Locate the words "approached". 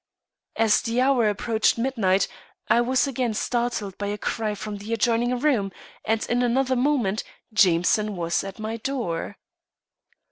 1.29-1.77